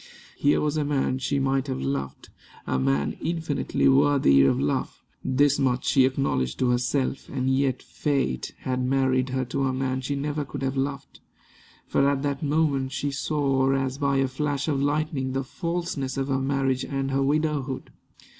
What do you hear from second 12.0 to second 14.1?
at that moment she saw as